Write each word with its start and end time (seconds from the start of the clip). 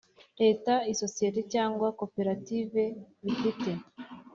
Leta 0.41 0.73
isosiyete 0.93 1.41
cyangwa 1.53 1.87
koperative 1.99 2.83
bifite 3.23 3.69